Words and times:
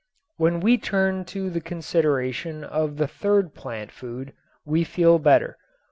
When 0.37 0.61
we 0.61 0.79
turn 0.79 1.25
to 1.25 1.51
the 1.51 1.61
consideration 1.61 2.63
of 2.63 2.97
the 2.97 3.07
third 3.07 3.53
plant 3.53 3.91
food 3.91 4.33
we 4.65 4.83
feel 4.83 5.19
better. 5.19 5.59